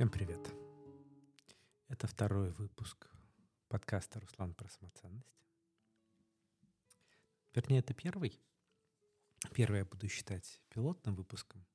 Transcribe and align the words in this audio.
Всем 0.00 0.08
привет. 0.08 0.40
Это 1.88 2.06
второй 2.06 2.52
выпуск 2.52 3.06
подкаста 3.68 4.18
«Руслан 4.18 4.54
про 4.54 4.66
самоценность». 4.66 5.44
Вернее, 7.54 7.80
это 7.80 7.92
первый. 7.92 8.40
Первый 9.52 9.80
я 9.80 9.84
буду 9.84 10.08
считать 10.08 10.62
пилотным 10.70 11.16
выпуском. 11.16 11.66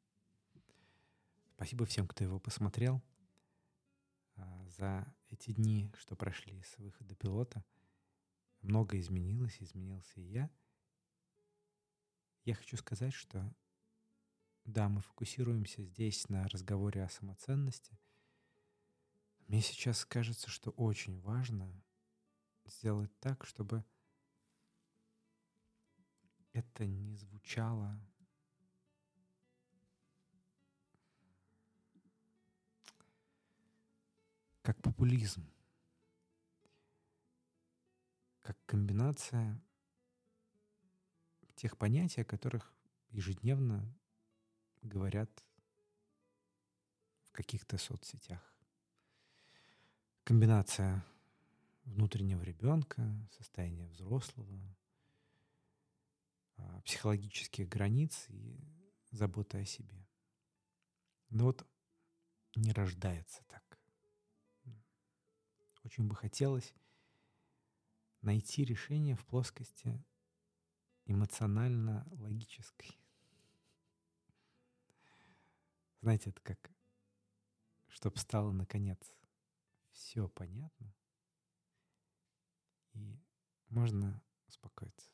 Спасибо 1.54 1.86
всем, 1.86 2.08
кто 2.08 2.24
его 2.24 2.40
посмотрел. 2.40 3.00
А, 4.38 4.70
за 4.70 5.06
эти 5.30 5.52
дни, 5.52 5.92
что 5.96 6.16
прошли 6.16 6.64
с 6.64 6.80
выхода 6.80 7.14
пилота, 7.14 7.64
много 8.64 9.00
изменилось, 9.00 9.62
изменился 9.62 10.20
и 10.20 10.24
я. 10.24 10.50
Я 12.44 12.56
хочу 12.56 12.76
сказать, 12.78 13.14
что 13.14 13.54
да, 14.64 14.90
мы 14.90 15.02
фокусируемся 15.02 15.84
здесь 15.84 16.28
на 16.28 16.48
разговоре 16.48 17.04
о 17.04 17.10
самоценности. 17.10 18.00
Мне 19.48 19.62
сейчас 19.62 20.06
кажется, 20.06 20.50
что 20.50 20.72
очень 20.72 21.20
важно 21.22 21.72
сделать 22.66 23.12
так, 23.20 23.46
чтобы 23.46 23.86
это 26.54 26.86
не 26.86 27.16
звучало 27.16 28.00
как 34.64 34.82
популизм, 34.82 35.48
как 38.42 38.58
комбинация 38.66 39.62
тех 41.56 41.78
понятий, 41.78 42.22
о 42.22 42.26
которых 42.26 42.74
ежедневно 43.10 43.96
говорят 44.82 45.30
в 47.24 47.32
каких-то 47.32 47.78
соцсетях. 47.78 48.55
Комбинация 50.26 51.06
внутреннего 51.84 52.42
ребенка, 52.42 53.16
состояния 53.30 53.86
взрослого, 53.86 54.60
а, 56.58 56.82
психологических 56.82 57.70
границ 57.70 58.26
и 58.30 58.60
заботы 59.12 59.60
о 59.60 59.66
себе. 59.66 60.04
Но 61.30 61.44
вот 61.44 61.64
не 62.56 62.72
рождается 62.72 63.44
так. 63.44 63.80
Очень 65.84 66.08
бы 66.08 66.16
хотелось 66.16 66.74
найти 68.22 68.66
решение 68.66 69.16
в 69.16 69.24
плоскости 69.28 70.04
эмоционально-логической. 71.06 72.98
Знаете, 76.02 76.32
это 76.32 76.42
как, 76.42 76.72
чтобы 77.90 78.18
стало 78.18 78.52
наконец 78.52 78.98
все 79.96 80.28
понятно, 80.28 80.94
и 82.94 83.20
можно 83.70 84.22
успокоиться. 84.48 85.12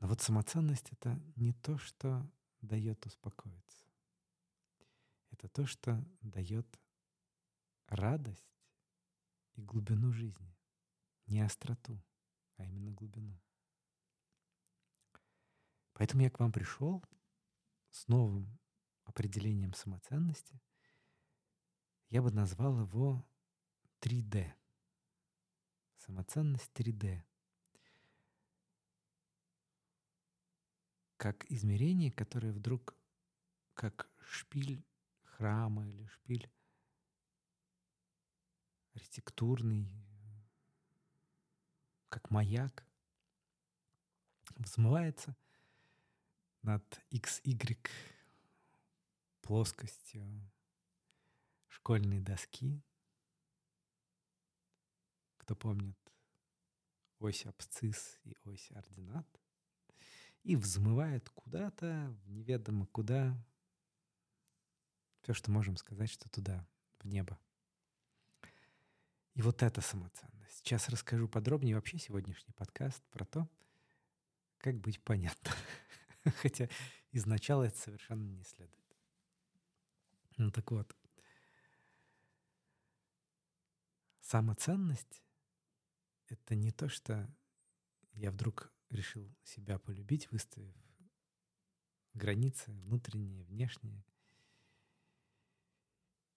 Но 0.00 0.08
вот 0.08 0.22
самоценность— 0.22 0.90
это 0.92 1.20
не 1.36 1.52
то, 1.52 1.76
что 1.76 2.26
дает 2.62 3.04
успокоиться. 3.06 3.84
Это 5.30 5.48
то, 5.48 5.66
что 5.66 6.02
дает 6.22 6.66
радость 7.86 8.58
и 9.54 9.62
глубину 9.62 10.12
жизни. 10.12 10.56
Не 11.26 11.42
остроту, 11.42 12.02
а 12.56 12.64
именно 12.64 12.90
глубину. 12.92 13.38
Поэтому 15.92 16.22
я 16.22 16.30
к 16.30 16.40
вам 16.40 16.50
пришел 16.50 17.04
с 17.90 18.08
новым 18.08 18.58
определением 19.04 19.74
самоценности, 19.74 20.60
я 22.10 22.22
бы 22.22 22.30
назвал 22.30 22.80
его 22.80 23.24
3D. 24.00 24.52
Самоценность 25.96 26.70
3D. 26.74 27.22
Как 31.16 31.50
измерение, 31.50 32.10
которое 32.10 32.52
вдруг 32.52 32.94
как 33.74 34.10
шпиль 34.20 34.84
храма 35.24 35.86
или 35.88 36.06
шпиль 36.06 36.50
архитектурный, 38.94 39.90
как 42.08 42.30
маяк, 42.30 42.84
взмывается— 44.56 45.36
над 46.62 46.82
XY 47.10 47.88
плоскостью 49.40 50.50
школьной 51.80 52.20
доски. 52.20 52.82
Кто 55.38 55.56
помнит 55.56 55.96
ось 57.18 57.46
абсцисс 57.46 58.18
и 58.24 58.36
ось 58.44 58.70
ординат. 58.72 59.26
И 60.42 60.56
взмывает 60.56 61.28
куда-то, 61.30 62.14
неведомо 62.26 62.86
куда. 62.86 63.34
Все, 65.22 65.32
что 65.32 65.50
можем 65.50 65.76
сказать, 65.76 66.10
что 66.10 66.28
туда, 66.28 66.66
в 66.98 67.06
небо. 67.06 67.38
И 69.34 69.42
вот 69.42 69.62
эта 69.62 69.80
самоценность. 69.80 70.58
Сейчас 70.58 70.88
расскажу 70.90 71.28
подробнее 71.28 71.76
вообще 71.76 71.98
сегодняшний 71.98 72.52
подкаст 72.52 73.02
про 73.10 73.24
то, 73.24 73.48
как 74.58 74.78
быть 74.78 75.02
понятно. 75.02 75.52
Хотя 76.42 76.68
изначально 77.12 77.64
это 77.64 77.78
совершенно 77.78 78.28
не 78.28 78.44
следует. 78.44 78.96
Ну 80.36 80.50
так 80.50 80.70
вот. 80.70 80.94
Самоценность— 84.30 85.24
это 86.28 86.54
не 86.54 86.70
то, 86.70 86.88
что 86.88 87.28
я 88.12 88.30
вдруг 88.30 88.72
решил 88.88 89.28
себя 89.42 89.80
полюбить, 89.80 90.30
выставив 90.30 90.72
границы 92.14 92.70
внутренние, 92.70 93.42
внешние, 93.42 94.04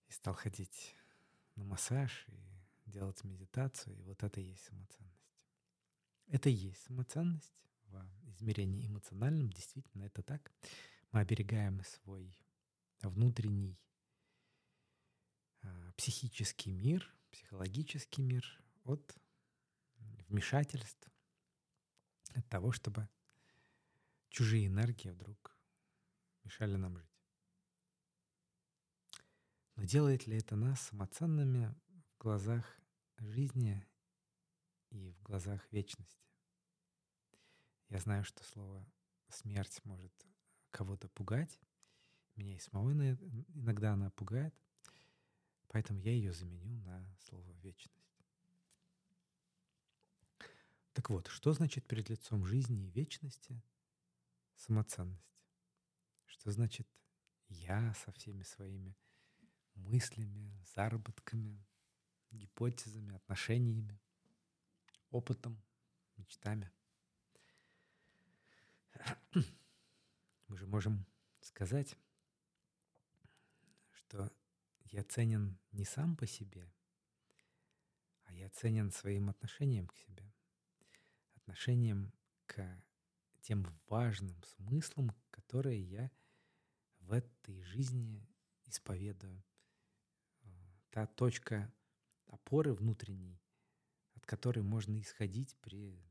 и 0.08 0.10
стал 0.10 0.34
ходить 0.34 0.96
на 1.54 1.62
массаж 1.62 2.26
и 2.28 2.90
делать 2.90 3.22
медитацию, 3.22 3.96
и 3.96 4.02
вот 4.02 4.24
это 4.24 4.40
и 4.40 4.46
есть 4.46 4.64
самоценность. 4.64 5.30
Это 6.26 6.48
и 6.48 6.52
есть 6.52 6.82
самоценность, 6.82 7.62
в 7.84 8.04
измерении 8.28 8.88
эмоциональном, 8.88 9.50
действительно 9.50 10.02
это 10.02 10.24
так. 10.24 10.52
Мы 11.12 11.20
оберегаем 11.20 11.80
свой 11.84 12.36
внутренний 13.02 13.78
а, 15.62 15.92
психический 15.92 16.72
мир, 16.72 17.14
психологический 17.34 18.22
мир 18.22 18.44
от 18.84 19.18
вмешательств, 20.28 21.10
от 22.32 22.48
того, 22.48 22.70
чтобы 22.70 23.08
чужие 24.28 24.68
энергии 24.68 25.10
вдруг 25.10 25.58
мешали 26.44 26.76
нам 26.76 26.96
жить. 26.96 27.10
Но 29.74 29.82
делает 29.82 30.28
ли 30.28 30.38
это 30.38 30.54
нас 30.54 30.80
самоценными 30.82 31.74
в 31.88 32.18
глазах 32.18 32.78
жизни 33.18 33.84
и 34.90 35.10
в 35.10 35.22
глазах 35.22 35.60
вечности? 35.72 36.22
Я 37.88 37.98
знаю, 37.98 38.22
что 38.22 38.44
слово 38.44 38.88
«смерть» 39.28 39.84
может 39.84 40.12
кого-то 40.70 41.08
пугать. 41.08 41.60
Меня 42.36 42.54
и 42.54 42.60
самого 42.60 42.92
иногда 42.92 43.94
она 43.94 44.10
пугает. 44.10 44.54
Поэтому 45.74 45.98
я 45.98 46.12
ее 46.12 46.32
заменю 46.32 46.76
на 46.82 47.04
слово 47.18 47.50
«вечность». 47.54 48.22
Так 50.92 51.10
вот, 51.10 51.26
что 51.26 51.52
значит 51.52 51.84
перед 51.84 52.08
лицом 52.08 52.46
жизни 52.46 52.86
и 52.86 52.90
вечности 52.90 53.60
самоценность? 54.54 55.42
Что 56.26 56.52
значит 56.52 56.86
я 57.48 57.92
со 57.94 58.12
всеми 58.12 58.44
своими 58.44 58.96
мыслями, 59.74 60.56
заработками, 60.76 61.66
гипотезами, 62.30 63.16
отношениями, 63.16 64.00
опытом, 65.10 65.60
мечтами– 66.16 66.70
мы 70.46 70.56
же 70.56 70.68
можем 70.68 71.04
сказать, 71.40 71.96
я 74.94 75.02
ценен 75.02 75.58
не 75.72 75.84
сам 75.84 76.16
по 76.16 76.24
себе, 76.24 76.72
а 78.22 78.32
я 78.32 78.48
ценен 78.48 78.92
своим 78.92 79.28
отношением 79.28 79.88
к 79.88 79.96
себе, 79.96 80.32
отношением 81.34 82.12
к 82.46 82.80
тем 83.40 83.66
важным 83.88 84.40
смыслам, 84.44 85.10
которые 85.30 85.82
я 85.82 86.12
в 87.00 87.12
этой 87.12 87.60
жизни 87.62 88.24
исповедую. 88.66 89.42
Та 90.90 91.08
точка 91.08 91.74
опоры 92.26 92.72
внутренней, 92.72 93.42
от 94.12 94.24
которой 94.26 94.62
можно 94.62 95.00
исходить 95.00 95.56
при 95.60 96.08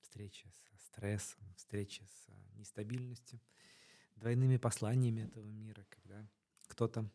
встреча 0.00 0.52
со 0.68 0.76
стрессом, 0.78 1.54
встреча 1.54 2.04
с 2.06 2.26
нестабильностью, 2.54 3.40
двойными 4.16 4.56
посланиями 4.56 5.20
этого 5.20 5.46
мира, 5.46 5.86
когда 5.90 6.28
кто-то 6.66 7.08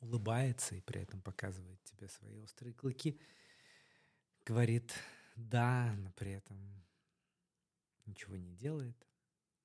улыбается 0.00 0.74
и 0.74 0.80
при 0.80 1.00
этом 1.00 1.20
показывает 1.22 1.82
тебе 1.84 2.08
свои 2.08 2.36
острые 2.36 2.74
клыки, 2.74 3.20
говорит 4.44 4.94
«да», 5.36 5.94
но 5.96 6.12
при 6.12 6.32
этом 6.32 6.84
ничего 8.06 8.36
не 8.36 8.54
делает. 8.54 8.96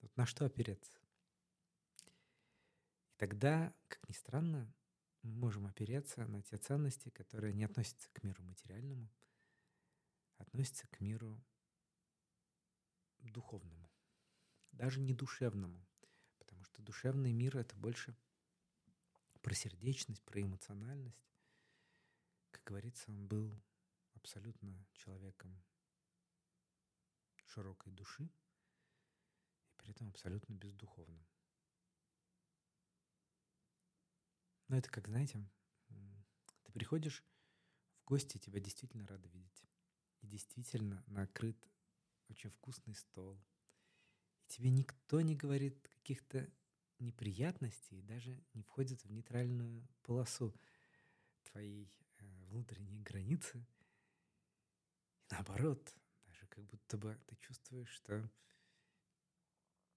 Вот 0.02 0.16
на 0.18 0.26
что 0.26 0.46
опереться? 0.46 1.00
И 3.08 3.14
тогда, 3.18 3.74
как 3.88 4.08
ни 4.10 4.14
странно, 4.14 4.74
мы 5.22 5.34
можем 5.34 5.66
опереться 5.68 6.26
на 6.26 6.42
те 6.42 6.58
ценности, 6.58 7.10
которые 7.10 7.54
не 7.54 7.64
относятся 7.64 8.10
к 8.12 8.24
миру 8.24 8.44
материальному, 8.44 9.10
а 10.38 10.44
относятся 10.44 10.88
к 10.88 11.00
миру 11.00 11.42
духовному, 13.20 13.90
даже 14.72 15.00
не 15.00 15.14
душевному, 15.14 15.86
потому 16.40 16.64
что 16.66 16.82
душевный 16.82 17.32
мир— 17.32 17.58
это 17.60 17.76
больше 17.78 18.18
про 19.44 19.54
сердечность, 19.54 20.24
про 20.24 20.42
эмоциональность. 20.42 21.30
Как 22.50 22.64
говорится, 22.64 23.12
он 23.12 23.28
был 23.28 23.62
абсолютно 24.14 24.88
человеком 24.94 25.62
широкой 27.46 27.92
души 27.92 28.24
и 28.24 29.74
при 29.78 29.92
этом 29.92 30.08
абсолютно 30.08 30.54
бездуховным. 30.54 31.28
Но 34.70 34.78
это 34.78 34.90
как, 34.90 35.08
знаете, 35.08 35.46
ты 36.64 36.72
приходишь 36.72 37.24
в 37.98 38.06
гости, 38.06 38.38
тебя 38.38 38.60
действительно 38.60 39.06
рады 39.06 39.28
видеть. 39.28 39.64
И 40.22 40.28
действительно 40.28 41.04
накрыт 41.08 41.70
очень 42.30 42.50
вкусный 42.50 42.96
стол. 42.96 43.38
И 44.46 44.48
тебе 44.48 44.72
никто 44.72 45.20
не 45.20 45.36
говорит 45.36 45.86
каких-то 45.90 46.50
неприятностей, 47.00 48.02
даже 48.02 48.42
не 48.54 48.62
входит 48.62 49.04
в 49.04 49.10
нейтральную 49.12 49.88
полосу 50.04 50.54
твоей 51.44 51.92
э, 52.18 52.26
внутренней 52.50 53.02
границы. 53.02 53.66
И 55.20 55.34
наоборот, 55.34 55.94
даже 56.26 56.46
как 56.48 56.64
будто 56.66 56.98
бы 56.98 57.20
ты 57.28 57.36
чувствуешь, 57.38 57.90
что 57.90 58.30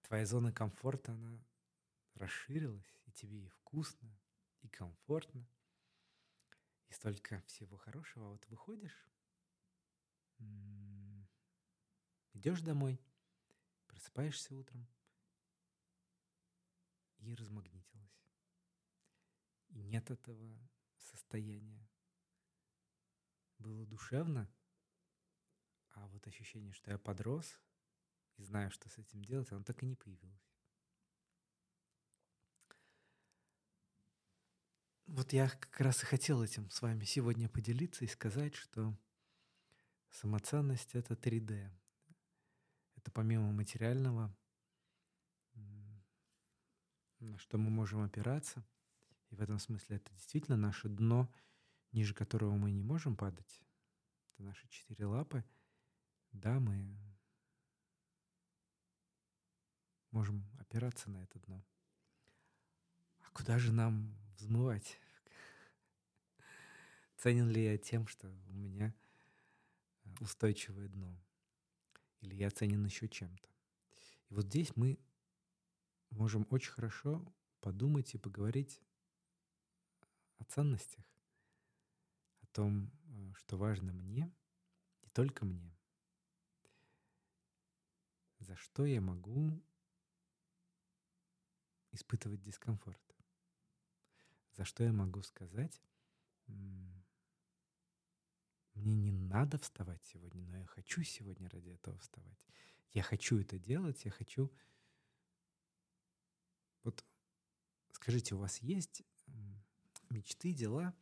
твоя 0.03 0.27
зона 0.27 0.53
комфорта, 0.53 1.13
она 1.13 1.43
расширилась, 2.15 3.01
и 3.07 3.13
тебе 3.13 3.45
и 3.45 3.49
вкусно, 3.49 4.19
и 4.63 4.69
комфортно, 4.69 5.47
и 6.89 6.93
столько 6.93 7.43
всего 7.47 7.77
хорошего. 7.77 8.27
А 8.27 8.31
вот 8.31 8.47
выходишь, 8.49 9.07
идешь 12.33 12.61
домой, 12.61 13.01
просыпаешься 13.87 14.55
утром 14.55 14.87
и 17.33 17.35
размагнитилась. 17.35 18.23
И 19.69 19.83
нет 19.83 20.11
этого 20.11 20.59
состояния. 20.97 21.89
Было 23.59 23.87
душевно, 23.87 24.51
а 25.91 26.07
вот 26.09 26.27
ощущение, 26.27 26.73
что 26.73 26.91
я 26.91 26.99
подрос 26.99 27.59
и 28.37 28.43
знаю, 28.43 28.71
что 28.71 28.89
с 28.89 28.99
этим 28.99 29.25
делать, 29.25 29.51
оно 29.51 29.63
так 29.63 29.83
и 29.83 29.87
не 29.87 29.97
появилось. 29.97 30.47
Вот 35.07 35.33
я 35.33 35.49
как 35.49 35.81
раз 35.81 36.03
и 36.03 36.07
хотел 36.07 36.43
этим 36.43 36.69
с 36.69 36.83
вами 36.83 37.05
сегодня 37.05 37.49
поделиться 37.49 38.05
и 38.05 38.09
сказать, 38.09 38.55
что 38.55 38.95
самоценность— 40.11 40.91
это 40.95 41.15
3D. 41.15 41.71
Это 42.97 43.11
помимо 43.13 43.53
материального, 43.53 44.37
на 47.21 47.39
что 47.39 47.59
мы 47.59 47.71
можем 47.71 48.03
опираться. 48.03 48.65
И 49.31 49.35
в 49.35 49.43
этом 49.43 49.59
смысле 49.59 49.97
это 49.97 50.13
действительно 50.13 50.57
наше 50.57 50.89
дно, 50.89 51.33
ниже 51.93 52.15
которого 52.15 52.55
мы 52.57 52.71
не 52.71 52.83
можем 52.83 53.17
падать. 53.17 53.61
Это 54.33 54.45
наши 54.45 54.69
четыре 54.69 55.07
лапы. 55.07 55.45
Да, 56.33 56.61
мы 56.61 56.97
можем 60.11 60.45
опираться 60.59 61.11
на 61.11 61.23
это 61.23 61.39
дно. 61.41 61.65
А 63.21 63.31
куда 63.33 63.59
же 63.59 63.73
нам 63.73 64.15
взмывать? 64.37 64.99
Ценен 67.17 67.49
ли 67.49 67.65
я 67.65 67.79
тем, 67.79 68.07
что 68.07 68.29
у 68.29 68.53
меня 68.53 68.95
э, 70.05 70.09
устойчивое 70.21 70.89
дно? 70.89 71.19
Или 72.21 72.35
я 72.35 72.51
ценен 72.51 72.85
еще 72.85 73.09
чем-то? 73.09 73.49
И 74.29 74.35
вот 74.35 74.47
здесь 74.47 74.75
мы 74.77 74.99
можем 76.11 76.47
очень 76.51 76.73
хорошо 76.73 77.25
подумать 77.61 78.15
и 78.15 78.19
поговорить 78.19 78.81
о 80.39 80.45
ценностях, 80.45 81.05
о 82.41 82.47
том, 82.49 82.91
э, 83.05 83.33
что 83.35 83.57
важно 83.57 83.93
мне, 83.93 84.33
и 85.03 85.09
только 85.09 85.45
мне. 85.45 85.77
За 88.39 88.57
что 88.57 88.85
я 88.85 89.01
могу 89.01 89.63
испытывать 91.93 92.43
дискомфорт? 92.43 93.01
За 94.53 94.65
что 94.65 94.85
я 94.85 94.93
могу 94.93 95.23
сказать, 95.23 95.83
мне 96.47 98.95
не 98.95 99.11
надо 99.11 99.59
вставать 99.59 100.05
сегодня, 100.05 100.47
но 100.47 100.59
я 100.59 100.67
хочу 100.67 101.03
сегодня 101.03 101.49
ради 101.49 101.71
этого 101.71 101.99
вставать. 101.99 102.39
Я 102.93 103.03
хочу 103.03 103.41
это 103.41 103.59
делать, 103.59 104.05
я 104.05 104.11
хочу... 104.11 104.53
Вот 106.83 107.05
скажите, 107.97 108.35
у 108.35 108.39
вас 108.39 108.59
есть 108.59 109.03
мечты, 110.11 110.53
дела, 110.53 110.95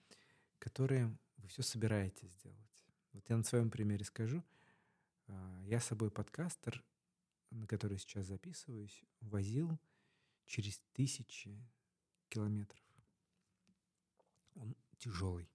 которые 0.59 1.17
вы 1.37 1.49
все 1.49 1.63
собираетесь 1.63 2.31
сделать? 2.31 2.71
Вот 3.13 3.29
я 3.29 3.37
на 3.37 3.43
своем 3.43 3.71
примере 3.71 4.05
скажу. 4.05 4.43
А, 5.27 5.63
я 5.65 5.81
с 5.81 5.87
собой 5.87 6.11
подкастер, 6.11 6.83
на 7.51 7.67
который 7.67 7.99
сейчас 7.99 8.27
записываюсь, 8.27 9.05
возил 9.21 9.79
через 10.47 10.81
тысячи 10.93 11.59
километров. 12.29 12.83
Он 14.55 14.77
тяжелый. 14.99 15.51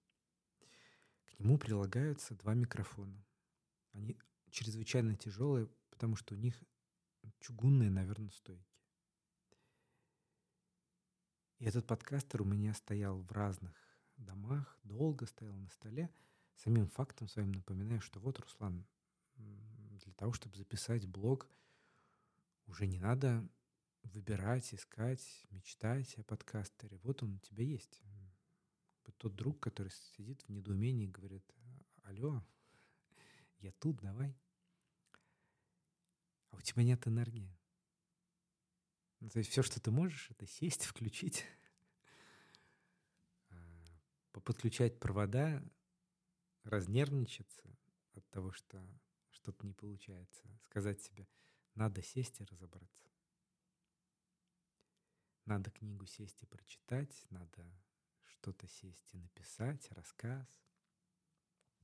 К 1.24 1.38
нему 1.38 1.58
прилагаются 1.58 2.34
два 2.34 2.54
микрофона. 2.54 3.24
Они 3.92 4.16
чрезвычайно 4.50 5.16
тяжелые, 5.16 5.68
потому 5.88 6.16
что 6.16 6.34
у 6.34 6.38
них 6.38 6.62
чугунные, 7.40 7.90
наверное, 7.90 8.30
стойки. 8.30 8.69
И 11.60 11.66
этот 11.66 11.86
подкастер 11.86 12.40
у 12.40 12.46
меня 12.46 12.72
стоял 12.72 13.20
в 13.20 13.30
разных 13.32 13.74
домах, 14.16 14.78
долго 14.82 15.26
стоял 15.26 15.54
на 15.54 15.68
столе. 15.68 16.10
Самим 16.56 16.88
фактом 16.88 17.28
своим 17.28 17.52
напоминаю, 17.52 18.00
что 18.00 18.18
вот, 18.18 18.40
Руслан, 18.40 18.86
для 19.36 20.12
того, 20.14 20.32
чтобы 20.32 20.56
записать 20.56 21.06
блог, 21.06 21.46
уже 22.66 22.86
не 22.86 22.98
надо 22.98 23.46
выбирать, 24.04 24.72
искать, 24.72 25.46
мечтать 25.50 26.18
о 26.18 26.22
подкастере. 26.22 26.98
Вот 27.02 27.22
он 27.22 27.34
у 27.34 27.38
тебя 27.40 27.62
есть 27.62 28.00
тот 29.18 29.36
друг, 29.36 29.60
который 29.60 29.92
сидит 30.16 30.40
в 30.44 30.48
недоумении 30.48 31.04
и 31.04 31.10
говорит, 31.10 31.44
алло, 32.04 32.42
я 33.58 33.70
тут, 33.72 34.00
давай. 34.00 34.34
А 36.48 36.56
у 36.56 36.60
тебя 36.62 36.84
нет 36.84 37.06
энергии. 37.06 37.54
Ну, 39.20 39.28
то 39.28 39.38
есть 39.38 39.50
все, 39.50 39.62
что 39.62 39.80
ты 39.80 39.90
можешь, 39.90 40.30
это 40.30 40.46
сесть, 40.46 40.84
включить, 40.86 41.44
а, 43.50 43.54
поподключать 44.32 44.98
провода, 44.98 45.62
разнервничаться 46.64 47.76
от 48.14 48.28
того, 48.30 48.52
что 48.52 48.82
что-то 49.30 49.66
не 49.66 49.74
получается, 49.74 50.58
сказать 50.64 51.00
себе, 51.00 51.28
надо 51.74 52.02
сесть 52.02 52.40
и 52.40 52.44
разобраться. 52.44 53.08
Надо 55.44 55.70
книгу 55.70 56.06
сесть 56.06 56.42
и 56.42 56.46
прочитать, 56.46 57.26
надо 57.30 57.64
что-то 58.26 58.68
сесть 58.68 59.12
и 59.12 59.18
написать, 59.18 59.90
рассказ, 59.90 60.46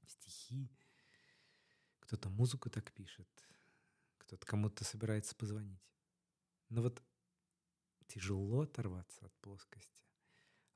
стихи. 0.06 0.70
Кто-то 2.00 2.30
музыку 2.30 2.70
так 2.70 2.92
пишет, 2.92 3.28
кто-то 4.18 4.46
кому-то 4.46 4.84
собирается 4.84 5.34
позвонить. 5.34 5.82
Но 6.68 6.82
вот 6.82 7.02
тяжело 8.06 8.62
оторваться 8.62 9.26
от 9.26 9.34
плоскости. 9.40 10.04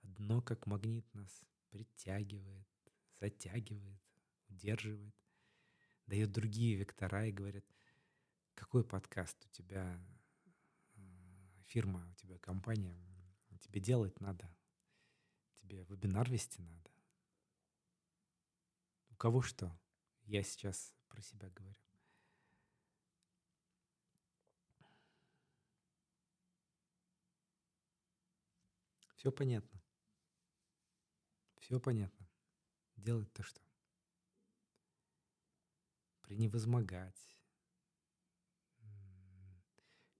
Одно 0.02 0.40
как 0.42 0.66
магнит 0.66 1.12
нас 1.14 1.42
притягивает, 1.70 2.66
затягивает, 3.20 4.02
удерживает, 4.48 5.14
дает 6.06 6.32
другие 6.32 6.76
вектора 6.76 7.26
и 7.26 7.32
говорит, 7.32 7.66
какой 8.54 8.84
подкаст 8.84 9.36
у 9.46 9.48
тебя 9.50 10.02
э, 10.94 11.00
фирма, 11.66 12.08
у 12.10 12.14
тебя 12.14 12.38
компания, 12.38 13.10
тебе 13.60 13.80
делать 13.80 14.20
надо, 14.20 14.52
тебе 15.60 15.84
вебинар 15.84 16.28
вести 16.30 16.62
надо. 16.62 16.90
У 19.10 19.14
кого 19.16 19.42
что? 19.42 19.78
Я 20.24 20.42
сейчас 20.42 20.94
про 21.08 21.22
себя 21.22 21.50
говорю. 21.50 21.76
Все 29.20 29.30
понятно. 29.30 29.82
Все 31.58 31.78
понятно. 31.78 32.26
Делать-то 32.96 33.42
что? 33.42 33.60
Преневозмогать, 36.22 37.36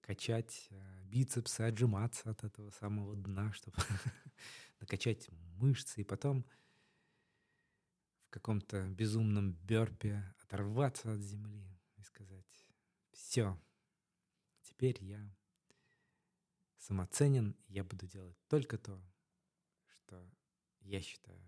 качать 0.03 0.67
э, 0.69 1.05
бицепсы, 1.05 1.63
отжиматься 1.63 2.29
от 2.29 2.45
этого 2.45 2.69
самого 2.73 3.17
дна, 3.17 3.55
чтобы 3.55 3.79
накачать 4.81 5.31
мышцы, 5.57 6.03
и 6.03 6.05
потом 6.05 6.45
в 8.27 8.31
каком-то 8.33 8.87
безумном 8.87 9.55
бёрпе 9.55 10.31
оторваться 10.43 11.15
от 11.15 11.23
земли 11.23 11.81
и 11.97 12.03
сказать, 12.03 12.67
все, 13.13 13.59
теперь 14.61 15.03
я 15.03 15.27
самоценен, 16.91 17.55
я 17.69 17.85
буду 17.85 18.09
делать 18.09 18.37
только 18.49 18.77
то, 18.77 19.01
что 19.87 20.29
я 20.81 21.01
считаю 21.01 21.41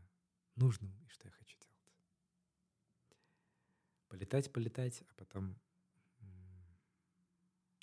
нужным 0.54 0.96
и 1.04 1.08
что 1.08 1.26
я 1.26 1.32
хочу 1.32 1.58
делать. 1.58 1.88
Полетать, 4.06 4.52
полетать, 4.52 5.02
а 5.10 5.14
потом 5.14 5.58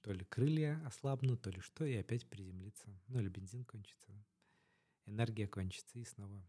то 0.03 0.13
ли 0.13 0.23
крылья 0.23 0.81
ослабнут, 0.85 1.41
то 1.41 1.49
ли 1.49 1.59
что, 1.59 1.83
и 1.83 1.95
опять 1.95 2.29
приземлиться. 2.29 2.97
Ну 3.07 3.19
или 3.19 3.27
бензин 3.27 3.65
кончится, 3.65 4.09
энергия 5.05 5.45
кончится, 5.45 5.99
и 5.99 6.05
снова 6.05 6.41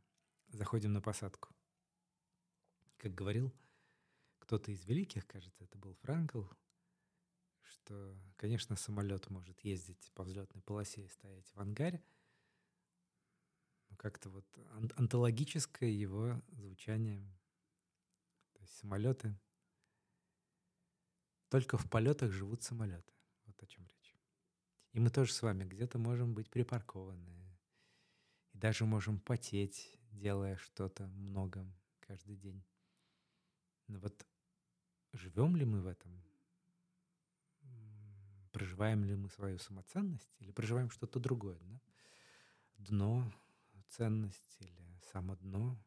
заходим 0.47 0.93
на 0.93 1.01
посадку. 1.01 1.49
Как 2.99 3.13
говорил 3.17 3.53
кто-то 4.39 4.71
из 4.71 4.85
великих, 4.85 5.27
кажется, 5.27 5.65
это 5.65 5.77
был 5.77 5.95
Франкл, 6.03 6.45
что, 7.71 8.17
конечно, 8.37 8.77
самолет 8.77 9.31
может 9.31 9.61
ездить 9.61 10.11
по 10.15 10.25
взлетной 10.25 10.63
полосе 10.63 11.05
и 11.05 11.09
стоять 11.09 11.51
в 11.55 11.61
ангаре, 11.61 12.03
но 13.89 13.97
как-то 13.97 14.29
вот 14.29 14.47
антологическое 14.97 15.89
его 15.91 16.41
звучание, 16.51 17.23
то 18.53 18.61
есть 18.61 18.77
самолеты, 18.77 19.39
только 21.49 21.77
в 21.77 21.91
полетах 21.91 22.31
живут 22.31 22.63
самолеты. 22.63 23.13
Вот 23.47 23.61
о 23.63 23.67
чем 23.67 23.85
речь. 23.85 24.17
И 24.93 25.01
мы 25.01 25.11
тоже 25.11 25.33
с 25.33 25.43
вами 25.43 25.65
где-то 25.65 25.99
можем 25.99 26.35
быть 26.35 26.49
припаркованы. 26.49 27.59
И 28.53 28.59
даже 28.59 28.87
можем 28.87 29.21
потеть, 29.21 29.99
делая 30.13 30.57
что-то 30.57 31.07
много 31.09 31.67
каждый 32.01 32.37
день. 32.37 32.65
Но 33.89 33.99
вот 33.99 34.27
живем 35.13 35.57
ли 35.57 35.65
мы 35.65 35.81
в 35.81 35.87
этом? 35.87 36.23
Проживаем 38.61 39.05
ли 39.07 39.17
мы 39.17 39.31
свою 39.31 39.59
самоценность 39.59 40.37
или 40.39 40.53
проживаем 40.53 40.91
что-то 40.91 41.19
другое? 41.19 41.59
Да? 41.61 41.81
Дно, 42.75 43.33
ценность 43.89 44.59
или 44.61 45.01
само 45.13 45.35
дно? 45.37 45.83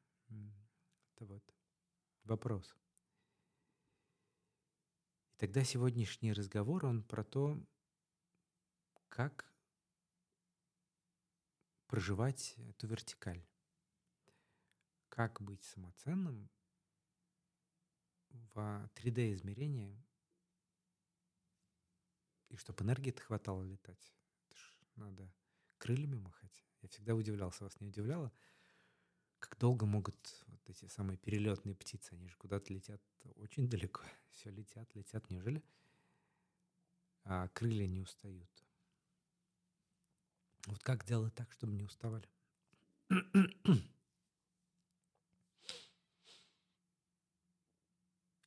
Это 1.11 1.25
вот 1.25 1.43
вопрос. 2.23 2.75
И 5.29 5.35
тогда 5.37 5.63
сегодняшний 5.63 6.33
разговор, 6.33 6.87
он 6.87 7.03
про 7.03 7.23
то, 7.23 7.63
как 9.07 9.53
проживать 11.85 12.55
эту 12.57 12.87
вертикаль. 12.87 13.45
Как 15.09 15.39
быть 15.43 15.61
самоценным 15.63 16.49
в 18.31 18.89
3D-измерении, 18.95 20.03
и 22.53 22.57
чтобы 22.57 22.83
энергии-то 22.83 23.21
хватало 23.21 23.63
летать. 23.63 24.13
Это 24.47 24.57
ж 24.57 24.77
надо 24.95 25.33
крыльями 25.79 26.17
махать. 26.17 26.63
Я 26.81 26.89
всегда 26.89 27.15
удивлялся, 27.15 27.63
вас 27.63 27.79
не 27.79 27.87
удивляло? 27.87 28.31
Как 29.39 29.57
долго 29.57 29.85
могут 29.87 30.43
вот 30.47 30.69
эти 30.69 30.85
самые 30.85 31.17
перелетные 31.17 31.75
птицы, 31.75 32.13
они 32.13 32.27
же 32.29 32.37
куда-то 32.37 32.71
летят 32.71 33.01
очень 33.35 33.67
далеко. 33.67 34.03
Все 34.31 34.51
летят, 34.51 34.93
летят. 34.95 35.29
Неужели 35.29 35.63
а 37.23 37.47
крылья 37.49 37.87
не 37.87 38.01
устают? 38.01 38.49
Вот 40.67 40.81
как 40.83 41.05
делать 41.05 41.33
так, 41.33 41.51
чтобы 41.51 41.73
не 41.73 41.83
уставали? 41.83 42.29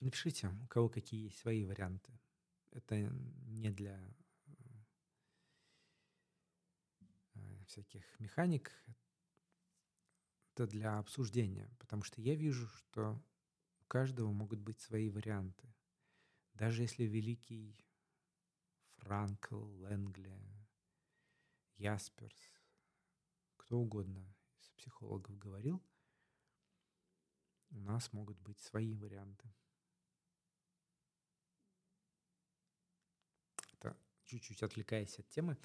Напишите, 0.00 0.48
у 0.62 0.66
кого 0.68 0.88
какие 0.88 1.24
есть 1.24 1.38
свои 1.38 1.64
варианты. 1.64 2.12
Это 2.76 2.94
не 3.46 3.70
для 3.70 3.98
э, 7.34 7.64
всяких 7.66 8.20
механик, 8.20 8.70
это 10.52 10.66
для 10.66 10.98
обсуждения, 10.98 11.70
потому 11.78 12.02
что 12.02 12.20
я 12.20 12.34
вижу, 12.34 12.68
что 12.68 13.18
у 13.80 13.84
каждого 13.86 14.30
могут 14.30 14.60
быть 14.60 14.78
свои 14.78 15.08
варианты. 15.08 15.74
Даже 16.52 16.82
если 16.82 17.04
великий 17.04 17.82
Франкл, 18.96 19.64
Лэнгли, 19.80 20.38
Ясперс, 21.76 22.52
кто 23.56 23.78
угодно 23.78 24.36
из 24.60 24.68
психологов 24.72 25.38
говорил, 25.38 25.82
у 27.70 27.80
нас 27.80 28.12
могут 28.12 28.38
быть 28.40 28.58
свои 28.58 28.92
варианты. 28.92 29.50
Это 33.74 33.96
чуть-чуть 34.26 34.62
отвлекаясь 34.62 35.18
от 35.18 35.28
темы, 35.28 35.56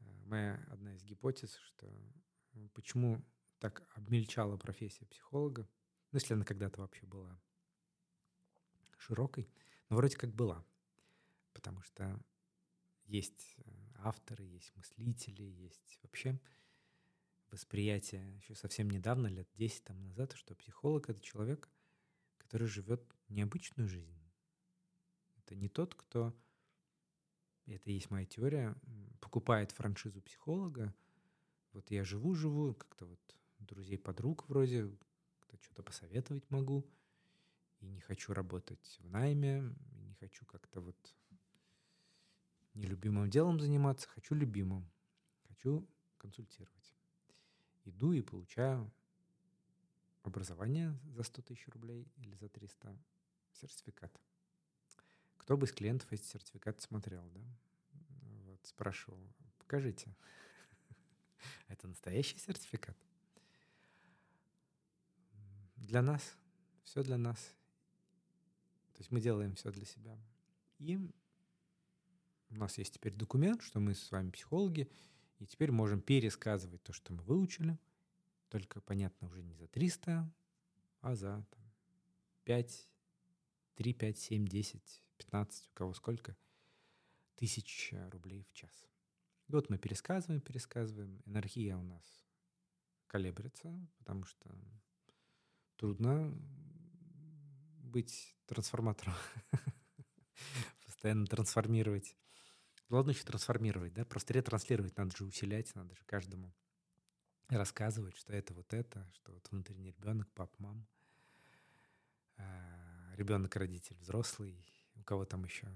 э, 0.00 0.24
моя 0.26 0.64
одна 0.70 0.94
из 0.94 1.04
гипотез, 1.04 1.54
что 1.56 1.86
э, 1.86 2.68
почему 2.74 3.24
так 3.58 3.86
обмельчала 3.94 4.56
профессия 4.56 5.06
психолога, 5.06 5.68
ну, 6.12 6.18
если 6.18 6.34
она 6.34 6.44
когда-то 6.44 6.80
вообще 6.80 7.06
была 7.06 7.40
широкой, 8.98 9.48
но 9.88 9.96
вроде 9.96 10.16
как 10.16 10.34
была, 10.34 10.64
потому 11.52 11.82
что 11.82 12.20
есть 13.04 13.54
э, 13.58 13.70
авторы, 13.96 14.44
есть 14.44 14.74
мыслители, 14.76 15.42
есть 15.42 15.98
вообще 16.02 16.38
восприятие 17.50 18.36
еще 18.36 18.54
совсем 18.54 18.90
недавно, 18.90 19.26
лет 19.28 19.48
10 19.54 19.84
там 19.84 20.00
назад, 20.02 20.32
что 20.34 20.54
психолог— 20.54 21.08
это 21.10 21.20
человек, 21.20 21.70
который 22.36 22.66
живет 22.66 23.02
необычную 23.28 23.88
жизнь. 23.88 24.18
Это 25.36 25.54
не 25.54 25.68
тот, 25.68 25.94
кто, 25.94 26.36
это 27.74 27.90
есть 27.90 28.10
моя 28.10 28.26
теория, 28.26 28.74
покупает 29.20 29.72
франшизу 29.72 30.20
психолога, 30.22 30.94
вот 31.72 31.90
я 31.90 32.04
живу-живу, 32.04 32.74
как-то 32.74 33.06
вот 33.06 33.20
друзей, 33.58 33.98
подруг 33.98 34.48
вроде, 34.48 34.90
что-то 35.60 35.82
посоветовать 35.82 36.48
могу. 36.50 36.84
И 37.80 37.86
не 37.86 38.00
хочу 38.00 38.32
работать 38.32 38.98
в 39.00 39.08
найме, 39.08 39.74
не 39.92 40.14
хочу 40.14 40.44
как-то 40.46 40.80
вот 40.80 41.14
нелюбимым 42.74 43.30
делом 43.30 43.60
заниматься, 43.60 44.08
хочу 44.08 44.34
любимым, 44.34 44.90
хочу 45.46 45.88
консультировать. 46.16 46.94
Иду 47.84 48.12
и 48.12 48.20
получаю 48.20 48.90
образование 50.22 50.98
за 51.04 51.22
100 51.22 51.42
тысяч 51.42 51.68
рублей 51.68 52.10
или 52.16 52.34
за 52.34 52.48
300, 52.48 52.98
сертификат. 53.52 54.20
Кто 55.48 55.56
бы 55.56 55.64
из 55.64 55.72
клиентов 55.72 56.12
эти 56.12 56.24
сертификаты 56.24 56.82
смотрел, 56.82 57.26
да? 57.30 57.40
Вот, 58.44 58.60
спрашивал, 58.66 59.18
покажите. 59.56 60.14
Это 61.68 61.88
настоящий 61.88 62.36
сертификат? 62.36 62.94
для 65.76 66.02
нас, 66.02 66.36
все 66.84 67.02
для 67.02 67.16
нас. 67.16 67.38
То 68.92 68.98
есть 68.98 69.10
мы 69.10 69.22
делаем 69.22 69.54
все 69.54 69.70
для 69.70 69.86
себя. 69.86 70.18
И 70.80 70.98
у 72.50 72.54
нас 72.54 72.76
есть 72.76 72.92
теперь 72.92 73.14
документ, 73.14 73.62
что 73.62 73.80
мы 73.80 73.94
с 73.94 74.10
вами 74.10 74.30
психологи, 74.30 74.90
и 75.38 75.46
теперь 75.46 75.72
можем 75.72 76.02
пересказывать 76.02 76.82
то, 76.82 76.92
что 76.92 77.14
мы 77.14 77.22
выучили, 77.22 77.78
только, 78.50 78.82
понятно, 78.82 79.28
уже 79.28 79.42
не 79.42 79.54
за 79.54 79.66
300, 79.66 80.30
а 81.00 81.14
за 81.14 81.42
там, 81.50 81.72
5, 82.44 82.86
3, 83.76 83.94
5, 83.94 84.18
7, 84.18 84.46
10, 84.46 85.02
15, 85.18 85.68
у 85.68 85.74
кого 85.74 85.94
сколько, 85.94 86.36
тысяч 87.36 87.92
рублей 88.10 88.44
в 88.44 88.52
час. 88.52 88.88
И 89.48 89.52
вот 89.52 89.70
мы 89.70 89.78
пересказываем, 89.78 90.40
пересказываем. 90.40 91.22
Энергия 91.24 91.76
у 91.76 91.82
нас 91.82 92.02
колеблется, 93.06 93.74
потому 93.98 94.24
что 94.24 94.50
трудно 95.76 96.34
быть 97.78 98.36
трансформатором. 98.46 99.14
Постоянно 100.84 101.26
трансформировать. 101.26 102.16
Ладно 102.90 103.10
еще 103.10 103.24
трансформировать, 103.24 103.94
да? 103.94 104.04
Просто 104.04 104.34
ретранслировать 104.34 104.96
надо 104.96 105.16
же 105.16 105.24
усилять, 105.24 105.74
надо 105.74 105.94
же 105.94 106.04
каждому 106.04 106.54
рассказывать, 107.48 108.16
что 108.16 108.32
это 108.34 108.52
вот 108.52 108.72
это, 108.74 109.06
что 109.14 109.32
вот 109.32 109.50
внутренний 109.50 109.92
ребенок, 109.92 110.30
пап, 110.32 110.52
мам, 110.58 110.86
а, 112.36 113.14
ребенок, 113.16 113.56
родитель, 113.56 113.96
взрослый, 114.00 114.66
кого 115.08 115.24
там 115.24 115.44
еще 115.44 115.66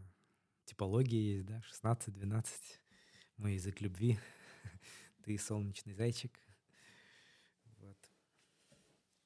типология 0.66 1.18
есть, 1.18 1.46
да, 1.46 1.62
16, 1.62 2.12
12, 2.12 2.82
мой 3.38 3.54
язык 3.54 3.80
любви, 3.80 4.18
ты 5.24 5.38
солнечный 5.38 5.94
зайчик. 5.94 6.38
Вот. 7.78 7.96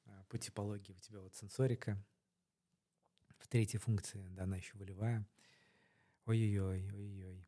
А 0.05 0.23
по 0.29 0.37
типологии 0.37 0.93
у 0.93 0.99
тебя 0.99 1.19
вот 1.19 1.35
сенсорика. 1.35 2.01
В 3.37 3.49
третьей 3.49 3.81
функции, 3.81 4.25
да, 4.29 4.43
она 4.43 4.55
еще 4.55 4.77
волевая. 4.77 5.27
Ой-ой-ой, 6.25 6.89
ой-ой. 6.93 7.45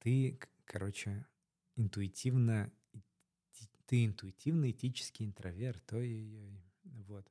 Ты, 0.00 0.38
короче, 0.66 1.26
интуитивно, 1.76 2.70
ты 3.86 4.04
интуитивный 4.04 4.72
этический 4.72 5.24
интроверт. 5.24 5.94
Ой-ой-ой. 5.94 6.62
Вот. 7.06 7.26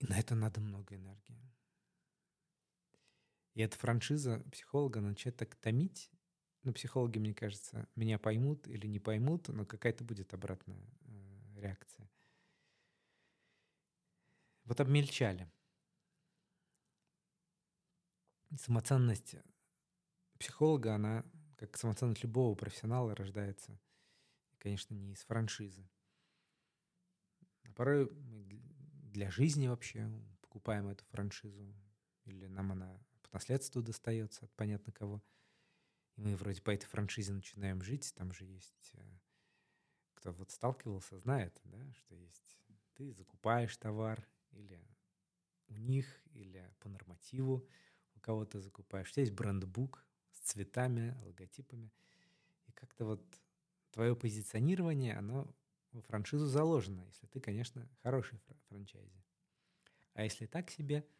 И 0.00 0.06
на 0.06 0.18
это 0.18 0.34
надо 0.34 0.60
много 0.60 0.96
энергии. 0.96 1.50
И 3.54 3.62
эта 3.62 3.76
франшиза 3.76 4.40
психолога 4.52 5.00
начать 5.00 5.36
так 5.36 5.54
томить. 5.56 6.10
Ну, 6.62 6.72
психологи, 6.72 7.18
мне 7.18 7.34
кажется, 7.34 7.88
меня 7.96 8.18
поймут 8.18 8.68
или 8.68 8.86
не 8.86 9.00
поймут, 9.00 9.48
но 9.48 9.64
какая-то 9.64 10.04
будет 10.04 10.34
обратная 10.34 10.84
э, 11.02 11.60
реакция. 11.60 12.10
Вот 14.64 14.80
обмельчали. 14.80 15.50
Самоценность 18.56 19.36
психолога, 20.38 20.94
она, 20.94 21.24
как 21.56 21.76
самоценность 21.76 22.22
любого 22.22 22.54
профессионала, 22.54 23.14
рождается, 23.14 23.80
конечно, 24.58 24.94
не 24.94 25.12
из 25.12 25.20
франшизы. 25.24 25.88
А 27.64 27.72
порой 27.72 28.10
мы 28.10 28.44
для 29.12 29.30
жизни 29.30 29.66
вообще 29.66 30.10
покупаем 30.40 30.88
эту 30.88 31.04
франшизу, 31.06 31.74
или 32.24 32.46
нам 32.46 32.72
она 32.72 33.00
по 33.30 33.36
наследству 33.36 33.80
достается 33.82 34.44
от 34.44 34.52
понятно 34.54 34.92
кого. 34.92 35.22
И 36.16 36.20
мы 36.20 36.36
вроде 36.36 36.60
по 36.60 36.70
этой 36.70 36.86
франшизе 36.86 37.32
начинаем 37.32 37.80
жить. 37.80 38.12
Там 38.16 38.32
же 38.32 38.44
есть, 38.44 38.90
э, 38.94 39.18
кто 40.14 40.32
вот 40.32 40.50
сталкивался, 40.50 41.18
знает, 41.18 41.58
да, 41.64 41.92
что 41.94 42.14
есть 42.14 42.58
ты 42.94 43.12
закупаешь 43.12 43.74
товар 43.76 44.26
или 44.50 44.84
у 45.68 45.76
них, 45.76 46.06
или 46.32 46.70
по 46.80 46.88
нормативу 46.88 47.66
у 48.16 48.20
кого-то 48.20 48.60
закупаешь. 48.60 49.12
Есть 49.16 49.32
брендбук 49.32 50.04
с 50.32 50.40
цветами, 50.40 51.16
логотипами. 51.22 51.92
И 52.66 52.72
как-то 52.72 53.06
вот 53.06 53.40
твое 53.92 54.14
позиционирование, 54.16 55.16
оно 55.16 55.54
в 55.92 56.02
франшизу 56.02 56.46
заложено, 56.46 57.00
если 57.06 57.26
ты, 57.26 57.40
конечно, 57.40 57.88
хороший 58.02 58.38
франчайзи. 58.68 59.24
А 60.14 60.24
если 60.24 60.46
так 60.46 60.70
себе– 60.70 61.06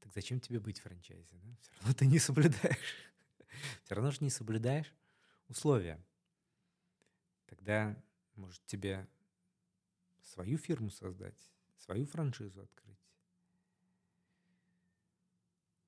так 0.00 0.12
зачем 0.12 0.40
тебе 0.40 0.60
быть 0.60 0.78
в 0.78 0.82
франчайзе? 0.82 1.36
Да? 1.36 1.56
Все 1.60 1.72
равно 1.78 1.94
ты 1.94 2.06
не 2.06 2.18
соблюдаешь. 2.18 2.94
Все 3.84 3.94
равно 3.94 4.10
же 4.10 4.18
не 4.20 4.30
соблюдаешь 4.30 4.94
условия. 5.48 6.02
Тогда, 7.46 7.96
может, 8.36 8.64
тебе 8.66 9.06
свою 10.22 10.56
фирму 10.58 10.90
создать, 10.90 11.50
свою 11.76 12.06
франшизу 12.06 12.62
открыть. 12.62 12.98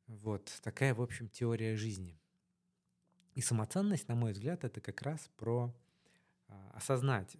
Вот 0.08 0.52
такая, 0.62 0.94
в 0.94 1.00
общем, 1.00 1.28
теория 1.28 1.76
жизни. 1.76 2.20
И 3.34 3.40
самоценность, 3.40 4.08
на 4.08 4.14
мой 4.14 4.32
взгляд, 4.32 4.64
это 4.64 4.80
как 4.80 5.00
раз 5.02 5.30
про 5.36 5.74
а, 6.48 6.70
осознать. 6.74 7.36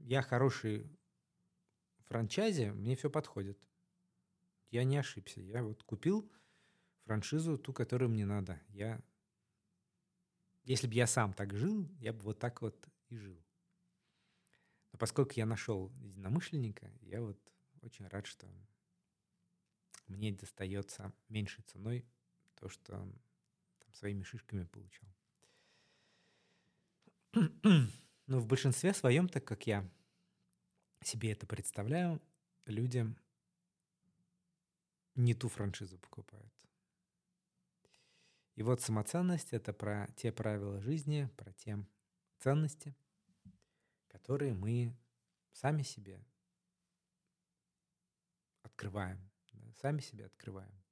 Я 0.00 0.22
хороший 0.22 0.90
франчайзе, 2.06 2.72
мне 2.72 2.96
все 2.96 3.10
подходит 3.10 3.58
я 4.74 4.82
не 4.82 4.96
ошибся. 4.96 5.40
Я 5.40 5.62
вот 5.62 5.84
купил 5.84 6.28
франшизу, 7.04 7.56
ту, 7.56 7.72
которую 7.72 8.10
мне 8.10 8.26
надо. 8.26 8.60
Я, 8.70 9.00
если 10.64 10.88
бы 10.88 10.94
я 10.94 11.06
сам 11.06 11.32
так 11.32 11.54
жил, 11.54 11.88
я 12.00 12.12
бы 12.12 12.20
вот 12.22 12.40
так 12.40 12.60
вот 12.60 12.88
и 13.08 13.16
жил. 13.16 13.40
Но 14.90 14.98
поскольку 14.98 15.34
я 15.36 15.46
нашел 15.46 15.92
единомышленника, 16.00 16.90
я 17.02 17.22
вот 17.22 17.38
очень 17.82 18.08
рад, 18.08 18.26
что 18.26 18.48
мне 20.08 20.32
достается 20.32 21.12
меньшей 21.28 21.62
ценой 21.62 22.04
то, 22.56 22.68
что 22.68 22.92
там, 23.78 23.92
своими 23.92 24.24
шишками 24.24 24.64
получал. 24.64 25.08
Но 28.26 28.40
в 28.40 28.46
большинстве 28.46 28.92
своем, 28.92 29.28
так 29.28 29.44
как 29.44 29.68
я 29.68 29.88
себе 31.00 31.30
это 31.30 31.46
представляю, 31.46 32.20
людям 32.66 33.16
не 35.14 35.34
ту 35.34 35.48
франшизу 35.48 35.98
покупают. 35.98 36.52
И 38.54 38.62
вот 38.62 38.80
самоценность— 38.80 39.52
это 39.52 39.72
про 39.72 40.06
те 40.16 40.30
правила 40.32 40.80
жизни, 40.80 41.28
про 41.36 41.52
те 41.52 41.84
ценности, 42.38 42.94
которые 44.08 44.54
мы 44.54 44.96
сами 45.52 45.82
себе 45.82 46.24
открываем, 48.62 49.30
да, 49.52 49.72
сами 49.74 50.00
себе 50.00 50.26
открываем. 50.26 50.82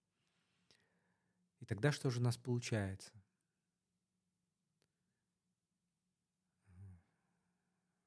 И 1.61 1.65
тогда 1.65 1.93
что 1.93 2.11
же 2.11 2.19
у 2.19 2.23
нас 2.23 2.37
получается? 2.37 3.13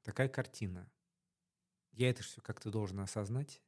Такая 0.01 0.29
картина. 0.29 0.91
Я 1.91 2.09
это 2.09 2.21
все 2.21 2.41
как-то 2.41 2.69
должен 2.69 2.99
осознать, 2.99 3.63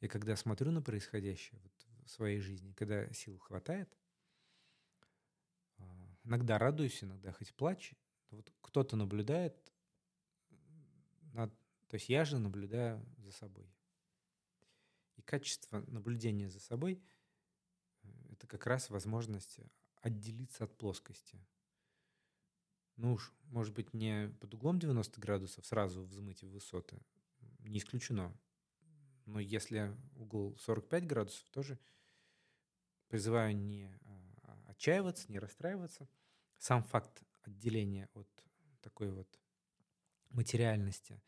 и 0.00 0.08
когда 0.08 0.36
смотрю 0.36 0.70
на 0.70 0.82
происходящее 0.82 1.58
вот 1.62 1.86
в 2.04 2.10
своей 2.10 2.40
жизни, 2.40 2.72
когда 2.72 3.10
сил 3.12 3.38
хватает, 3.38 3.96
а, 5.78 6.16
иногда 6.24 6.58
радуюсь, 6.58 7.02
иногда 7.02 7.32
хоть 7.32 7.54
плачь. 7.54 7.94
Вот 8.30 8.52
кто-то 8.60 8.96
наблюдает, 8.96 9.56
над, 11.32 11.52
то 11.88 11.94
есть 11.94 12.08
я 12.08 12.24
же 12.24 12.38
наблюдаю 12.38 13.04
за 13.18 13.32
собой. 13.32 13.72
И 15.16 15.22
качество 15.22 15.84
наблюдения 15.86 16.48
за 16.48 16.60
собой 16.60 17.02
э,– 18.02 18.08
это 18.32 18.46
как 18.46 18.66
раз 18.66 18.90
возможность 18.90 19.60
отделиться 20.02 20.64
от 20.64 20.76
плоскости. 20.76 21.38
Ну 22.96 23.14
уж, 23.14 23.32
может 23.44 23.74
быть, 23.74 23.92
не 23.92 24.28
под 24.40 24.54
углом 24.54 24.78
90 24.78 25.20
градусов 25.20 25.66
сразу 25.66 26.04
взмыть 26.04 26.42
в 26.42 26.50
высоты, 26.50 27.00
не 27.60 27.78
исключено. 27.78 28.36
Но 29.26 29.40
если 29.40 29.96
угол 30.16 30.56
45 30.58 31.06
градусов, 31.06 31.48
тоже 31.50 31.78
призываю 33.08 33.56
не 33.56 33.90
а, 34.42 34.64
отчаиваться, 34.66 35.30
не 35.30 35.38
расстраиваться. 35.38 36.08
Сам 36.58 36.82
факт 36.82 37.22
отделения 37.42 38.08
от 38.14 38.28
такой 38.80 39.10
вот 39.10 39.40
материальности, 40.30 41.22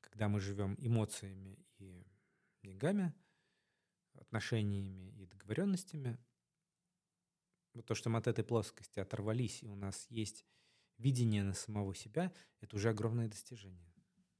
когда 0.00 0.28
мы 0.28 0.40
живем 0.40 0.76
эмоциями 0.78 1.58
и 1.78 2.06
деньгами, 2.62 3.14
отношениями 4.14 5.10
и 5.16 5.26
договоренностями, 5.26 6.18
вот 7.74 7.86
то, 7.86 7.94
что 7.94 8.10
мы 8.10 8.18
от 8.18 8.26
этой 8.26 8.44
плоскости 8.44 8.98
оторвались, 8.98 9.62
и 9.62 9.68
у 9.68 9.76
нас 9.76 10.06
есть 10.10 10.44
видение 10.98 11.44
на 11.44 11.54
самого 11.54 11.94
себя, 11.94 12.32
это 12.60 12.76
уже 12.76 12.90
огромное 12.90 13.28
достижение. 13.28 13.94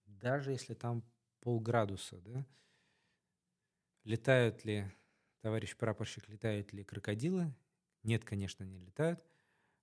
Даже 0.06 0.50
если 0.50 0.74
там 0.74 1.04
полградуса, 1.40 2.20
да, 2.20 2.44
Летают 4.08 4.64
ли, 4.64 4.90
товарищ 5.42 5.76
прапорщик, 5.76 6.30
летают 6.30 6.72
ли 6.72 6.82
крокодилы? 6.82 7.54
Нет, 8.04 8.24
конечно, 8.24 8.64
не 8.64 8.80
летают. 8.80 9.22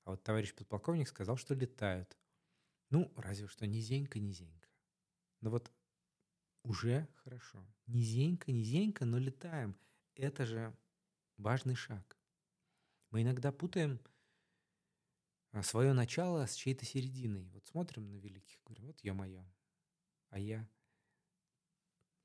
А 0.04 0.10
вот 0.10 0.24
товарищ 0.24 0.52
подполковник 0.56 1.08
сказал, 1.08 1.38
что 1.38 1.54
летают. 1.54 2.18
Ну, 2.90 3.14
разве 3.18 3.48
что 3.48 3.68
низенько, 3.68 4.20
низенько. 4.20 4.68
Но 5.42 5.52
вот 5.52 5.72
уже 6.64 7.08
хорошо. 7.18 7.64
Низенько, 7.86 8.52
низенько, 8.52 9.06
но 9.06 9.20
летаем. 9.20 9.78
Это 10.16 10.48
же 10.48 10.76
важный 11.38 11.76
шаг. 11.76 12.18
Мы 13.12 13.22
иногда 13.22 13.52
путаем 13.52 14.02
а, 15.52 15.62
свое 15.62 15.94
начало 15.94 16.48
с 16.48 16.56
чьей-то 16.56 16.84
серединой. 16.84 17.48
Вот 17.50 17.68
смотрим 17.68 18.10
на 18.10 18.16
великих, 18.16 18.58
говорим, 18.64 18.88
вот 18.88 19.00
я 19.04 19.14
мое, 19.14 19.46
а 20.32 20.40
я 20.40 20.68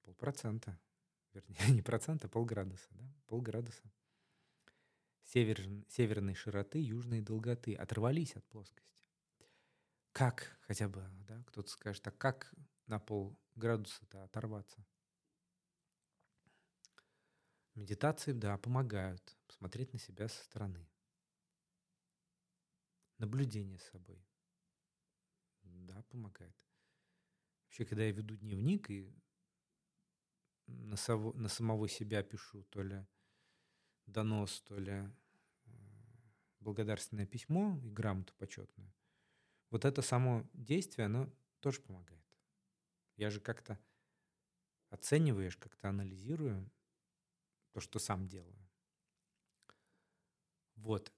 полпроцента 0.00 0.80
вернее, 1.32 1.56
не 1.74 1.82
процент, 1.82 2.24
а 2.24 2.28
полградуса, 2.28 2.88
да, 2.90 3.04
полградуса. 3.26 3.82
Север, 5.24 5.60
северной 5.88 6.34
широты, 6.34 6.80
южной 6.80 7.20
долготы 7.20 7.74
оторвались 7.74 8.34
от 8.34 8.44
плоскости. 8.46 9.04
Как 10.12 10.58
хотя 10.62 10.88
бы, 10.88 11.08
да, 11.28 11.42
кто-то 11.46 11.68
скажет, 11.70 12.06
а 12.08 12.10
как 12.10 12.52
на 12.86 12.98
полградуса-то 12.98 14.24
оторваться? 14.24 14.84
Медитации, 17.74 18.32
да, 18.32 18.58
помогают 18.58 19.36
посмотреть 19.46 19.92
на 19.92 19.98
себя 19.98 20.28
со 20.28 20.42
стороны. 20.44 20.88
Наблюдение 23.18 23.78
с 23.78 23.84
собой. 23.84 24.26
Да, 25.62 26.02
помогает. 26.10 26.56
Вообще, 27.66 27.84
когда 27.84 28.02
я 28.02 28.10
веду 28.10 28.36
дневник 28.36 28.90
и 28.90 29.14
на, 30.70 30.96
сов, 30.96 31.34
на 31.34 31.48
самого 31.48 31.88
себя 31.88 32.22
пишу, 32.22 32.62
то 32.64 32.82
ли 32.82 33.06
донос, 34.06 34.60
то 34.62 34.78
ли 34.78 34.92
э, 34.92 35.10
благодарственное 36.60 37.26
письмо 37.26 37.78
и 37.82 37.90
грамоту 37.90 38.34
почетную. 38.38 38.92
вот 39.70 39.84
это 39.84 40.02
само 40.02 40.48
действие, 40.52 41.06
оно 41.06 41.32
тоже 41.60 41.80
помогает. 41.80 42.24
Я 43.16 43.30
же 43.30 43.40
как-то 43.40 43.78
оцениваешь, 44.88 45.56
как-то 45.56 45.88
анализирую 45.88 46.70
то, 47.72 47.80
что 47.80 47.98
сам 47.98 48.26
делаю. 48.26 48.68
Вот. 50.74 51.12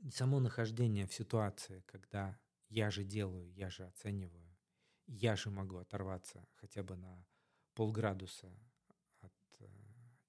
И 0.00 0.10
само 0.10 0.40
нахождение 0.40 1.06
в 1.06 1.14
ситуации, 1.14 1.82
когда 1.86 2.38
я 2.68 2.90
же 2.90 3.04
делаю, 3.04 3.52
я 3.52 3.70
же 3.70 3.84
оцениваю, 3.84 4.56
я 5.06 5.36
же 5.36 5.50
могу 5.50 5.78
оторваться 5.78 6.46
хотя 6.54 6.82
бы 6.82 6.96
на 6.96 7.26
полградуса 7.78 8.52
от 9.20 9.32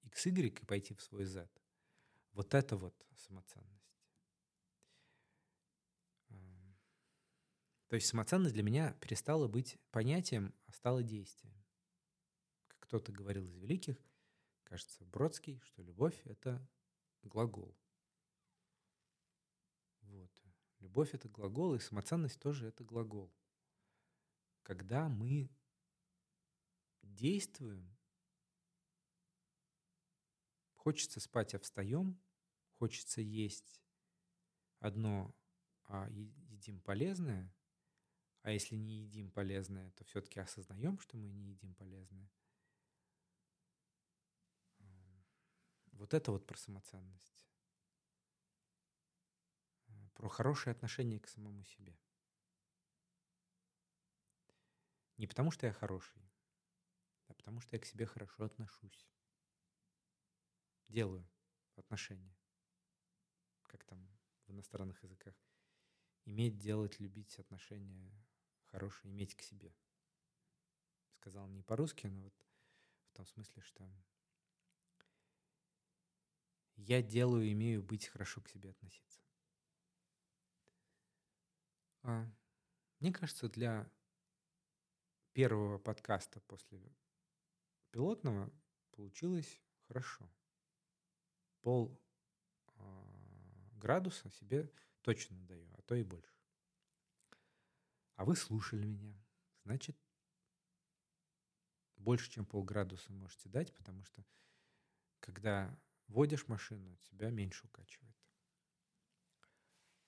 XY 0.04 0.40
э, 0.40 0.46
и 0.46 0.64
пойти 0.66 0.94
в 0.94 1.02
свой 1.02 1.24
Z. 1.24 1.50
Вот 2.30 2.54
это 2.54 2.76
вот 2.76 2.94
самоценность. 3.16 3.98
Эм, 6.28 6.78
то 7.88 7.96
есть 7.96 8.06
самоценность 8.06 8.54
для 8.54 8.62
меня 8.62 8.92
перестала 9.00 9.48
быть 9.48 9.80
понятием, 9.90 10.54
а 10.66 10.72
стала 10.72 11.02
действием. 11.02 11.52
Как 12.68 12.78
кто-то 12.86 13.10
говорил 13.10 13.48
из 13.48 13.56
великих, 13.56 13.96
кажется, 14.62 15.04
Бродский, 15.06 15.58
что 15.64 15.82
любовь— 15.82 16.22
это 16.26 16.64
глагол. 17.24 17.76
Вот. 20.02 20.30
Любовь— 20.78 21.10
это 21.14 21.28
глагол, 21.28 21.74
и 21.74 21.80
самоценность 21.80 22.38
тоже 22.38 22.68
это 22.68 22.84
глагол. 22.84 23.34
Когда 24.62 25.08
мы 25.08 25.50
действуем, 27.20 27.94
хочется 30.76 31.20
спать, 31.20 31.54
а 31.54 31.58
встаем, 31.58 32.18
хочется 32.78 33.20
есть 33.20 33.82
одно, 34.78 35.36
а 35.84 36.08
едим 36.08 36.80
полезное, 36.80 37.54
а 38.42 38.52
если 38.52 38.74
не 38.74 39.02
едим 39.02 39.30
полезное, 39.30 39.90
то 39.92 40.04
все-таки 40.04 40.40
осознаем, 40.40 40.98
что 40.98 41.18
мы 41.18 41.28
не 41.28 41.50
едим 41.50 41.74
полезное. 41.74 42.30
Вот 45.92 46.14
это 46.14 46.32
вот 46.32 46.46
про 46.46 46.56
самоценность. 46.56 47.46
Про 50.14 50.28
хорошее 50.30 50.72
отношение 50.72 51.20
к 51.20 51.28
самому 51.28 51.62
себе. 51.64 51.98
Не 55.18 55.26
потому, 55.26 55.50
что 55.50 55.66
я 55.66 55.74
хороший, 55.74 56.29
потому, 57.50 57.62
что 57.62 57.74
я 57.74 57.80
к 57.80 57.84
себе 57.84 58.06
хорошо 58.06 58.44
отношусь. 58.44 59.08
Делаю 60.86 61.28
отношения. 61.74 62.32
Как 63.64 63.82
там 63.86 64.08
в 64.46 64.52
иностранных 64.52 65.02
языках. 65.02 65.34
Иметь, 66.26 66.58
делать, 66.58 67.00
любить 67.00 67.40
отношения 67.40 68.12
хорошие, 68.66 69.10
иметь 69.10 69.34
к 69.34 69.42
себе. 69.42 69.74
Сказал 71.14 71.48
не 71.48 71.64
по-русски, 71.64 72.06
но 72.06 72.22
вот 72.22 72.46
в 73.08 73.16
том 73.16 73.26
смысле, 73.26 73.62
что 73.62 73.92
я 76.76 77.02
делаю, 77.02 77.50
имею 77.50 77.82
быть 77.82 78.06
хорошо 78.06 78.40
к 78.42 78.48
себе 78.48 78.70
относиться. 78.70 79.20
А, 82.02 82.30
мне 83.00 83.12
кажется, 83.12 83.48
для 83.48 83.90
первого 85.32 85.78
подкаста 85.78 86.40
после 86.42 86.94
пилотного 87.90 88.52
получилось 88.92 89.60
хорошо. 89.86 90.30
Пол 91.62 92.00
а, 92.76 93.68
градуса 93.72 94.30
себе 94.30 94.72
точно 95.02 95.36
даю, 95.46 95.68
а 95.74 95.82
то 95.82 95.94
и 95.94 96.02
больше. 96.02 96.34
А 98.14 98.24
вы 98.24 98.36
слушали 98.36 98.84
меня. 98.86 99.18
Значит, 99.64 99.96
больше, 101.96 102.30
чем 102.30 102.46
полградуса 102.46 103.12
можете 103.12 103.48
дать, 103.48 103.74
потому 103.74 104.04
что 104.04 104.24
когда 105.20 105.78
водишь 106.08 106.48
машину, 106.48 106.96
тебя 106.96 107.30
меньше 107.30 107.66
укачивает. 107.66 108.16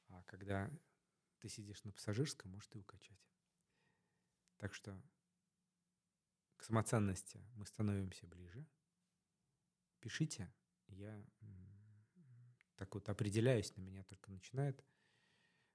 А 0.08 0.22
когда 0.24 0.70
ты 1.38 1.48
сидишь 1.48 1.82
на 1.84 1.92
пассажирском, 1.92 2.50
может 2.50 2.74
и 2.74 2.78
укачать. 2.78 3.20
Так 4.56 4.74
что 4.74 5.00
к 6.62 6.64
самоценности 6.64 7.44
мы 7.56 7.66
становимся 7.66 8.24
ближе. 8.28 8.64
Пишите, 9.98 10.48
я 10.86 11.26
так 12.76 12.94
вот 12.94 13.08
определяюсь, 13.08 13.74
на 13.74 13.80
меня 13.80 14.04
только 14.04 14.30
начинает 14.30 14.84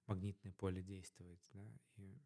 магнитное 0.06 0.54
поле 0.54 0.82
действовать. 0.82 1.46
Да, 1.52 1.78
и 1.98 2.18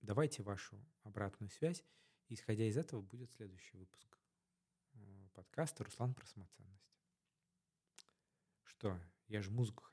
давайте 0.00 0.42
вашу 0.42 0.84
обратную 1.04 1.48
связь, 1.50 1.84
и 2.26 2.34
исходя 2.34 2.64
из 2.64 2.76
этого 2.76 3.02
будет 3.02 3.30
следующий 3.30 3.76
выпуск 3.76 4.18
подкаста 5.32 5.84
«Руслан 5.84 6.14
про 6.14 6.26
самоценность». 6.26 6.92
Что, 8.64 9.00
я 9.28 9.42
же 9.42 9.52
музыку 9.52 9.87